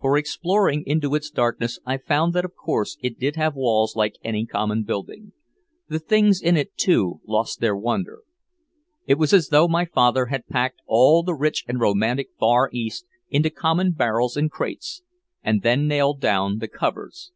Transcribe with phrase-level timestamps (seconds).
[0.00, 4.16] For exploring into its darkness I found that of course it did have walls like
[4.24, 5.34] any common building.
[5.88, 8.22] The things in it, too, lost their wonder.
[9.06, 13.06] It was as though my father had packed all the rich and romantic Far East
[13.30, 15.02] into common barrels and crates
[15.44, 17.30] and then nailed down the covers.